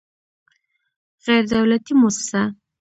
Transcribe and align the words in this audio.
غیر 1.25 1.43
دولتي 1.53 1.93
موسسه 2.01 2.41